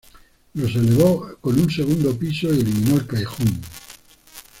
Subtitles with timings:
[0.55, 3.61] Los elevó con un segundo piso y eliminó el callejón.